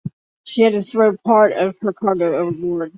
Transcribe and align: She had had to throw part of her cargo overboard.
She 0.45 0.63
had 0.63 0.73
had 0.73 0.85
to 0.85 0.89
throw 0.89 1.15
part 1.15 1.51
of 1.53 1.77
her 1.81 1.93
cargo 1.93 2.35
overboard. 2.35 2.89